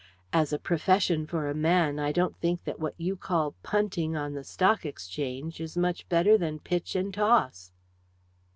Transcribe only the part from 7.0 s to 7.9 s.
toss."